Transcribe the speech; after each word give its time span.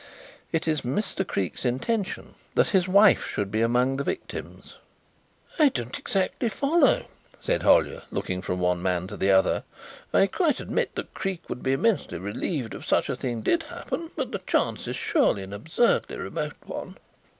"It 0.51 0.67
is 0.67 0.81
Mr. 0.81 1.23
Creake's 1.27 1.63
intention 1.63 2.33
that 2.55 2.69
his 2.69 2.87
wife 2.87 3.23
should 3.27 3.51
be 3.51 3.61
among 3.61 3.97
the 3.97 4.03
victims." 4.03 4.77
"I 5.59 5.69
don't 5.69 5.99
exactly 5.99 6.49
follow," 6.49 7.05
said 7.39 7.61
Hollyer, 7.61 8.01
looking 8.09 8.41
from 8.41 8.59
one 8.59 8.81
man 8.81 9.05
to 9.09 9.15
the 9.15 9.29
other. 9.29 9.63
"I 10.11 10.25
quite 10.25 10.59
admit 10.59 10.95
that 10.95 11.13
Creake 11.13 11.47
would 11.49 11.61
be 11.61 11.73
immensely 11.73 12.17
relieved 12.17 12.73
if 12.73 12.83
such 12.87 13.09
a 13.09 13.15
thing 13.15 13.41
did 13.41 13.61
happen, 13.61 14.09
but 14.15 14.31
the 14.31 14.39
chance 14.47 14.87
is 14.87 14.95
surely 14.95 15.43
an 15.43 15.53
absurdly 15.53 16.17
remote 16.17 16.55
one." 16.65 16.97